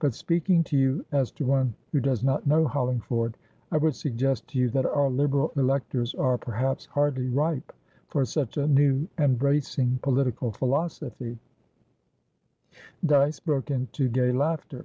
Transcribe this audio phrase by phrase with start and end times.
[0.00, 3.38] But, speaking to you as to one who does not know Hollingford,
[3.70, 7.72] I would suggest to you that our Liberal electors are perhaps hardly ripe
[8.08, 11.38] for such a new and bracing political philosophy"
[13.02, 14.84] Dyce broke into gay laughter.